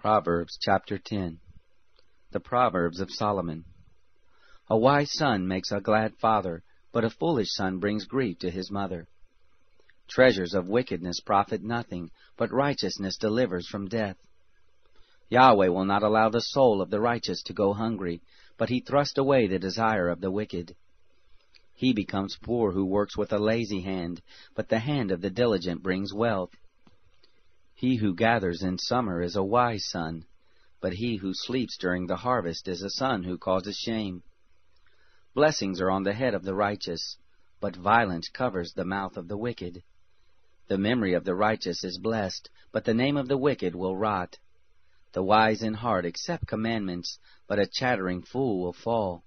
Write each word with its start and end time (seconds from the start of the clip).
Proverbs 0.00 0.56
chapter 0.58 0.96
10 0.96 1.40
The 2.30 2.40
Proverbs 2.40 3.00
of 3.00 3.10
Solomon 3.10 3.66
A 4.70 4.78
wise 4.78 5.12
son 5.12 5.46
makes 5.46 5.70
a 5.72 5.80
glad 5.82 6.16
father, 6.16 6.62
but 6.90 7.04
a 7.04 7.10
foolish 7.10 7.52
son 7.52 7.80
brings 7.80 8.06
grief 8.06 8.38
to 8.38 8.50
his 8.50 8.70
mother. 8.70 9.08
Treasures 10.08 10.54
of 10.54 10.70
wickedness 10.70 11.20
profit 11.20 11.62
nothing, 11.62 12.10
but 12.38 12.50
righteousness 12.50 13.18
delivers 13.18 13.68
from 13.68 13.88
death. 13.88 14.16
Yahweh 15.28 15.68
will 15.68 15.84
not 15.84 16.02
allow 16.02 16.30
the 16.30 16.40
soul 16.40 16.80
of 16.80 16.88
the 16.88 16.98
righteous 16.98 17.42
to 17.42 17.52
go 17.52 17.74
hungry, 17.74 18.22
but 18.56 18.70
he 18.70 18.80
thrust 18.80 19.18
away 19.18 19.48
the 19.48 19.58
desire 19.58 20.08
of 20.08 20.22
the 20.22 20.30
wicked. 20.30 20.74
He 21.74 21.92
becomes 21.92 22.38
poor 22.42 22.72
who 22.72 22.86
works 22.86 23.18
with 23.18 23.34
a 23.34 23.38
lazy 23.38 23.82
hand, 23.82 24.22
but 24.56 24.70
the 24.70 24.78
hand 24.78 25.10
of 25.10 25.20
the 25.20 25.28
diligent 25.28 25.82
brings 25.82 26.14
wealth. 26.14 26.52
He 27.80 27.96
who 27.96 28.14
gathers 28.14 28.62
in 28.62 28.76
summer 28.76 29.22
is 29.22 29.36
a 29.36 29.42
wise 29.42 29.86
son, 29.86 30.26
but 30.82 30.92
he 30.92 31.16
who 31.16 31.32
sleeps 31.32 31.78
during 31.78 32.06
the 32.06 32.18
harvest 32.18 32.68
is 32.68 32.82
a 32.82 32.90
son 32.90 33.22
who 33.22 33.38
causes 33.38 33.78
shame. 33.78 34.22
Blessings 35.32 35.80
are 35.80 35.90
on 35.90 36.02
the 36.02 36.12
head 36.12 36.34
of 36.34 36.42
the 36.42 36.54
righteous, 36.54 37.16
but 37.58 37.74
violence 37.74 38.28
covers 38.28 38.74
the 38.74 38.84
mouth 38.84 39.16
of 39.16 39.28
the 39.28 39.36
wicked. 39.38 39.82
The 40.68 40.76
memory 40.76 41.14
of 41.14 41.24
the 41.24 41.34
righteous 41.34 41.82
is 41.82 41.96
blessed, 41.96 42.50
but 42.70 42.84
the 42.84 42.92
name 42.92 43.16
of 43.16 43.28
the 43.28 43.38
wicked 43.38 43.74
will 43.74 43.96
rot. 43.96 44.36
The 45.12 45.22
wise 45.22 45.62
in 45.62 45.72
heart 45.72 46.04
accept 46.04 46.46
commandments, 46.46 47.18
but 47.46 47.58
a 47.58 47.66
chattering 47.66 48.20
fool 48.20 48.60
will 48.60 48.74
fall. 48.74 49.24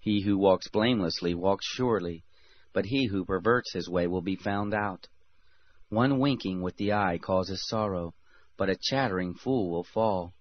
He 0.00 0.22
who 0.22 0.38
walks 0.38 0.66
blamelessly 0.66 1.34
walks 1.34 1.66
surely, 1.66 2.24
but 2.72 2.86
he 2.86 3.06
who 3.06 3.24
perverts 3.24 3.74
his 3.74 3.88
way 3.88 4.08
will 4.08 4.22
be 4.22 4.34
found 4.34 4.74
out. 4.74 5.06
One 5.92 6.20
winking 6.20 6.62
with 6.62 6.78
the 6.78 6.94
eye 6.94 7.18
causes 7.18 7.68
sorrow, 7.68 8.14
but 8.56 8.70
a 8.70 8.78
chattering 8.80 9.34
fool 9.34 9.70
will 9.70 9.84
fall. 9.84 10.32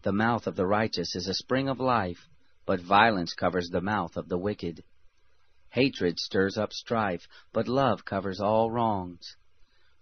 The 0.00 0.12
mouth 0.12 0.46
of 0.46 0.56
the 0.56 0.66
righteous 0.66 1.14
is 1.14 1.28
a 1.28 1.34
spring 1.34 1.68
of 1.68 1.78
life, 1.78 2.26
but 2.64 2.80
violence 2.80 3.34
covers 3.34 3.68
the 3.68 3.82
mouth 3.82 4.16
of 4.16 4.30
the 4.30 4.38
wicked. 4.38 4.82
Hatred 5.68 6.18
stirs 6.18 6.56
up 6.56 6.72
strife, 6.72 7.28
but 7.52 7.68
love 7.68 8.06
covers 8.06 8.40
all 8.40 8.70
wrongs. 8.70 9.36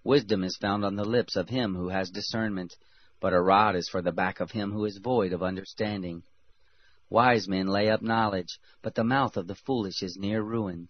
Wisdom 0.04 0.44
is 0.44 0.56
found 0.56 0.84
on 0.84 0.94
the 0.94 1.04
lips 1.04 1.34
of 1.34 1.48
him 1.48 1.74
who 1.74 1.88
has 1.88 2.08
discernment, 2.08 2.76
but 3.18 3.32
a 3.32 3.40
rod 3.40 3.74
is 3.74 3.88
for 3.88 4.02
the 4.02 4.12
back 4.12 4.38
of 4.38 4.52
him 4.52 4.70
who 4.70 4.84
is 4.84 4.98
void 4.98 5.32
of 5.32 5.42
understanding. 5.42 6.22
Wise 7.10 7.48
men 7.48 7.66
lay 7.66 7.90
up 7.90 8.02
knowledge, 8.02 8.60
but 8.82 8.94
the 8.94 9.02
mouth 9.02 9.36
of 9.36 9.48
the 9.48 9.56
foolish 9.56 10.00
is 10.00 10.16
near 10.16 10.40
ruin. 10.44 10.86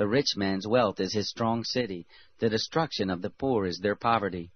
The 0.00 0.08
rich 0.08 0.34
man's 0.34 0.66
wealth 0.66 0.98
is 0.98 1.12
his 1.12 1.28
strong 1.28 1.62
city, 1.62 2.06
the 2.38 2.48
destruction 2.48 3.10
of 3.10 3.20
the 3.20 3.28
poor 3.28 3.66
is 3.66 3.80
their 3.80 3.94
poverty. 3.94 4.50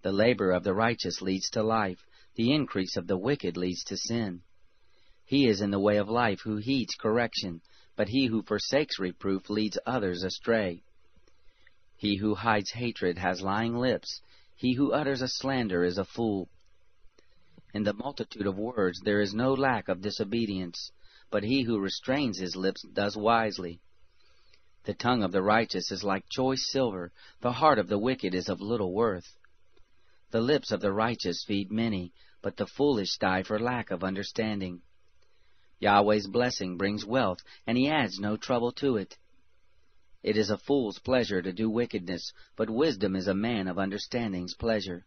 The 0.00 0.10
labor 0.10 0.52
of 0.52 0.64
the 0.64 0.72
righteous 0.72 1.20
leads 1.20 1.50
to 1.50 1.62
life, 1.62 2.06
the 2.34 2.54
increase 2.54 2.96
of 2.96 3.06
the 3.06 3.18
wicked 3.18 3.58
leads 3.58 3.84
to 3.84 3.98
sin. 3.98 4.40
He 5.26 5.46
is 5.46 5.60
in 5.60 5.70
the 5.70 5.78
way 5.78 5.98
of 5.98 6.08
life 6.08 6.40
who 6.44 6.56
heeds 6.56 6.94
correction, 6.94 7.60
but 7.94 8.08
he 8.08 8.28
who 8.28 8.42
forsakes 8.42 8.98
reproof 8.98 9.50
leads 9.50 9.76
others 9.84 10.22
astray. 10.22 10.82
He 11.98 12.16
who 12.16 12.34
hides 12.34 12.70
hatred 12.70 13.18
has 13.18 13.42
lying 13.42 13.76
lips, 13.76 14.22
he 14.56 14.72
who 14.72 14.92
utters 14.92 15.20
a 15.20 15.28
slander 15.28 15.84
is 15.84 15.98
a 15.98 16.06
fool. 16.06 16.48
In 17.74 17.82
the 17.82 17.92
multitude 17.92 18.46
of 18.46 18.56
words 18.56 18.98
there 19.04 19.20
is 19.20 19.34
no 19.34 19.52
lack 19.52 19.90
of 19.90 20.00
disobedience, 20.00 20.90
but 21.30 21.44
he 21.44 21.64
who 21.64 21.78
restrains 21.78 22.38
his 22.38 22.56
lips 22.56 22.80
does 22.94 23.14
wisely. 23.14 23.82
The 24.84 24.94
tongue 24.94 25.22
of 25.22 25.32
the 25.32 25.42
righteous 25.42 25.92
is 25.92 26.02
like 26.02 26.28
choice 26.30 26.70
silver, 26.70 27.12
the 27.40 27.52
heart 27.52 27.78
of 27.78 27.88
the 27.88 27.98
wicked 27.98 28.34
is 28.34 28.48
of 28.48 28.62
little 28.62 28.94
worth. 28.94 29.36
The 30.30 30.40
lips 30.40 30.72
of 30.72 30.80
the 30.80 30.92
righteous 30.92 31.44
feed 31.44 31.70
many, 31.70 32.14
but 32.40 32.56
the 32.56 32.66
foolish 32.66 33.18
die 33.18 33.42
for 33.42 33.58
lack 33.58 33.90
of 33.90 34.02
understanding. 34.02 34.80
Yahweh's 35.80 36.26
blessing 36.26 36.76
brings 36.78 37.04
wealth, 37.04 37.40
and 37.66 37.76
he 37.76 37.88
adds 37.88 38.18
no 38.18 38.36
trouble 38.36 38.72
to 38.72 38.96
it. 38.96 39.18
It 40.22 40.36
is 40.36 40.50
a 40.50 40.58
fool's 40.58 40.98
pleasure 40.98 41.42
to 41.42 41.52
do 41.52 41.68
wickedness, 41.68 42.32
but 42.56 42.70
wisdom 42.70 43.16
is 43.16 43.26
a 43.26 43.34
man 43.34 43.68
of 43.68 43.78
understanding's 43.78 44.54
pleasure. 44.54 45.06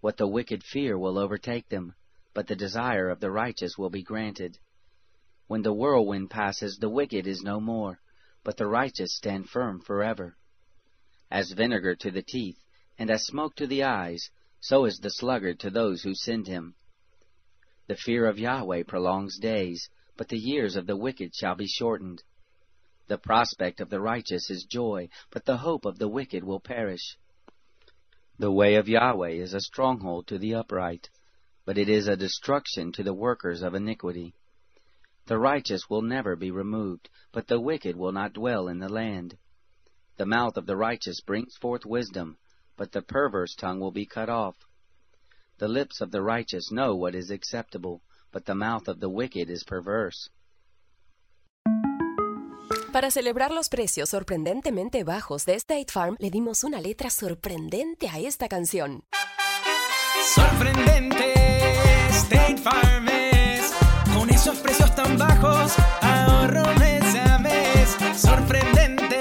What 0.00 0.16
the 0.16 0.28
wicked 0.28 0.64
fear 0.64 0.98
will 0.98 1.18
overtake 1.18 1.68
them, 1.68 1.94
but 2.34 2.46
the 2.48 2.56
desire 2.56 3.10
of 3.10 3.20
the 3.20 3.30
righteous 3.30 3.78
will 3.78 3.90
be 3.90 4.02
granted. 4.02 4.58
When 5.46 5.62
the 5.62 5.72
whirlwind 5.72 6.30
passes, 6.30 6.78
the 6.78 6.88
wicked 6.88 7.26
is 7.26 7.42
no 7.42 7.60
more, 7.60 8.00
but 8.44 8.56
the 8.56 8.66
righteous 8.66 9.14
stand 9.16 9.48
firm 9.48 9.80
forever. 9.80 10.36
As 11.30 11.52
vinegar 11.52 11.94
to 11.96 12.10
the 12.10 12.22
teeth, 12.22 12.58
and 12.98 13.10
as 13.10 13.24
smoke 13.24 13.54
to 13.56 13.66
the 13.66 13.82
eyes, 13.82 14.30
so 14.60 14.84
is 14.84 14.98
the 14.98 15.10
sluggard 15.10 15.58
to 15.60 15.70
those 15.70 16.02
who 16.02 16.14
send 16.14 16.46
him. 16.46 16.74
The 17.88 17.96
fear 17.96 18.26
of 18.26 18.38
Yahweh 18.38 18.84
prolongs 18.84 19.38
days, 19.38 19.88
but 20.16 20.28
the 20.28 20.38
years 20.38 20.76
of 20.76 20.86
the 20.86 20.96
wicked 20.96 21.34
shall 21.34 21.54
be 21.54 21.66
shortened. 21.66 22.22
The 23.08 23.18
prospect 23.18 23.80
of 23.80 23.90
the 23.90 24.00
righteous 24.00 24.50
is 24.50 24.64
joy, 24.64 25.08
but 25.30 25.44
the 25.44 25.56
hope 25.56 25.84
of 25.84 25.98
the 25.98 26.08
wicked 26.08 26.44
will 26.44 26.60
perish. 26.60 27.16
The 28.38 28.52
way 28.52 28.76
of 28.76 28.88
Yahweh 28.88 29.32
is 29.32 29.54
a 29.54 29.60
stronghold 29.60 30.26
to 30.28 30.38
the 30.38 30.54
upright, 30.54 31.08
but 31.64 31.78
it 31.78 31.88
is 31.88 32.08
a 32.08 32.16
destruction 32.16 32.92
to 32.92 33.02
the 33.02 33.14
workers 33.14 33.62
of 33.62 33.74
iniquity. 33.74 34.34
The 35.32 35.38
righteous 35.38 35.88
will 35.88 36.02
never 36.02 36.36
be 36.36 36.50
removed, 36.50 37.08
but 37.32 37.46
the 37.46 37.58
wicked 37.58 37.96
will 37.96 38.12
not 38.12 38.34
dwell 38.34 38.68
in 38.68 38.80
the 38.80 38.90
land. 38.90 39.38
The 40.18 40.26
mouth 40.26 40.58
of 40.58 40.66
the 40.66 40.76
righteous 40.76 41.22
brings 41.22 41.56
forth 41.56 41.86
wisdom, 41.86 42.36
but 42.76 42.92
the 42.92 43.00
perverse 43.00 43.54
tongue 43.54 43.80
will 43.80 43.92
be 43.92 44.04
cut 44.04 44.28
off. 44.28 44.56
The 45.56 45.68
lips 45.68 46.02
of 46.02 46.10
the 46.10 46.20
righteous 46.20 46.70
know 46.70 46.94
what 46.94 47.14
is 47.14 47.30
acceptable, 47.30 48.02
but 48.30 48.44
the 48.44 48.54
mouth 48.54 48.88
of 48.88 49.00
the 49.00 49.08
wicked 49.08 49.48
is 49.48 49.64
perverse. 49.64 50.28
Para 52.92 53.10
celebrar 53.10 53.52
los 53.52 53.70
precios 53.70 54.10
sorprendentemente 54.10 55.02
bajos 55.02 55.46
de 55.46 55.54
State 55.54 55.90
Farm, 55.90 56.14
le 56.20 56.28
dimos 56.28 56.62
una 56.62 56.78
letra 56.78 57.08
sorprendente 57.08 58.06
a 58.06 58.18
esta 58.18 58.48
canción. 58.48 59.02
Sorprendente, 60.34 61.32
State 62.10 62.58
Farm 62.58 63.08
es. 63.08 63.11
Con 63.11 63.11
esos 63.11 63.11
bajos, 65.18 65.74
ahorro 66.00 66.64
mes 66.78 67.14
a 67.16 67.38
mes. 67.38 67.96
Sorprendente, 68.16 69.20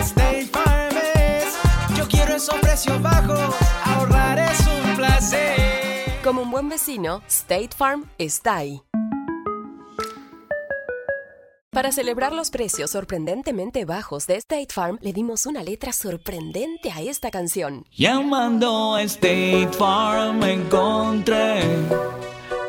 State 0.00 0.46
Farm 0.52 0.96
es. 1.14 1.54
Yo 1.96 2.08
quiero 2.08 2.36
esos 2.36 2.58
precios 2.60 3.00
bajos, 3.02 3.54
ahorrar 3.84 4.38
es 4.38 4.60
un 4.60 4.96
placer. 4.96 6.20
Como 6.22 6.42
un 6.42 6.50
buen 6.50 6.68
vecino, 6.68 7.22
State 7.28 7.70
Farm 7.76 8.10
está 8.18 8.56
ahí. 8.56 8.82
Para 11.70 11.92
celebrar 11.92 12.32
los 12.32 12.50
precios 12.50 12.90
sorprendentemente 12.90 13.84
bajos 13.84 14.26
de 14.26 14.36
State 14.36 14.68
Farm, 14.72 14.98
le 15.00 15.12
dimos 15.12 15.46
una 15.46 15.62
letra 15.62 15.92
sorprendente 15.92 16.90
a 16.90 17.02
esta 17.02 17.30
canción. 17.30 17.84
Llamando 17.92 18.96
a 18.96 19.02
State 19.02 19.68
Farm 19.78 20.42
encontré 20.42 21.62